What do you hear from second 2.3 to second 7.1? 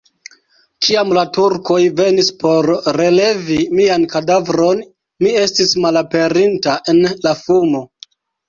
por relevi mian kadavron, mi estis malaperinta en